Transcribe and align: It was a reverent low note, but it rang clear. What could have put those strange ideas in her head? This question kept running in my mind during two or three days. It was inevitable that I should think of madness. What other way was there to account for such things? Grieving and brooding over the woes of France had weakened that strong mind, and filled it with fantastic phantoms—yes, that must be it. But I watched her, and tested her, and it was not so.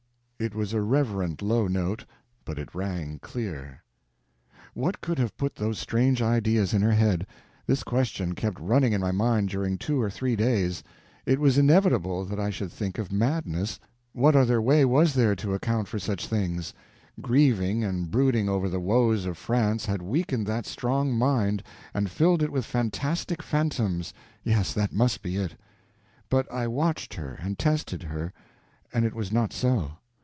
It 0.43 0.55
was 0.55 0.73
a 0.73 0.81
reverent 0.81 1.43
low 1.43 1.67
note, 1.67 2.03
but 2.45 2.57
it 2.57 2.73
rang 2.73 3.19
clear. 3.21 3.83
What 4.73 4.99
could 4.99 5.19
have 5.19 5.37
put 5.37 5.53
those 5.53 5.77
strange 5.77 6.19
ideas 6.19 6.73
in 6.73 6.81
her 6.81 6.93
head? 6.93 7.27
This 7.67 7.83
question 7.83 8.33
kept 8.33 8.59
running 8.59 8.91
in 8.91 9.01
my 9.01 9.11
mind 9.11 9.49
during 9.49 9.77
two 9.77 10.01
or 10.01 10.09
three 10.09 10.35
days. 10.35 10.81
It 11.27 11.37
was 11.39 11.59
inevitable 11.59 12.25
that 12.25 12.39
I 12.39 12.49
should 12.49 12.71
think 12.71 12.97
of 12.97 13.11
madness. 13.11 13.79
What 14.13 14.35
other 14.35 14.59
way 14.59 14.83
was 14.83 15.13
there 15.13 15.35
to 15.35 15.53
account 15.53 15.87
for 15.87 15.99
such 15.99 16.25
things? 16.25 16.73
Grieving 17.21 17.83
and 17.83 18.09
brooding 18.09 18.49
over 18.49 18.67
the 18.67 18.79
woes 18.79 19.25
of 19.27 19.37
France 19.37 19.85
had 19.85 20.01
weakened 20.01 20.47
that 20.47 20.65
strong 20.65 21.13
mind, 21.13 21.61
and 21.93 22.09
filled 22.09 22.41
it 22.41 22.51
with 22.51 22.65
fantastic 22.65 23.43
phantoms—yes, 23.43 24.73
that 24.73 24.91
must 24.91 25.21
be 25.21 25.35
it. 25.35 25.55
But 26.29 26.51
I 26.51 26.65
watched 26.67 27.13
her, 27.13 27.37
and 27.43 27.59
tested 27.59 28.01
her, 28.01 28.33
and 28.91 29.05
it 29.05 29.13
was 29.13 29.31
not 29.31 29.53
so. 29.53 29.91